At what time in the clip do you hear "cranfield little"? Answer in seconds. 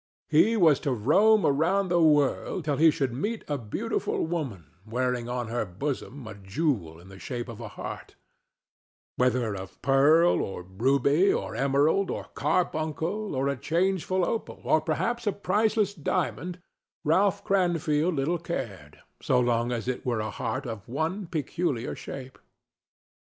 17.43-18.39